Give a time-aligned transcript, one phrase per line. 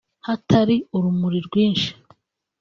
[0.27, 1.89] hatari urumuri rwinshi